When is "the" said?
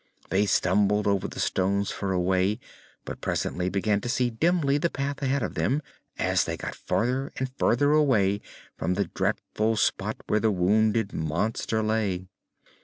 1.27-1.39, 4.79-4.89, 8.95-9.05, 10.39-10.49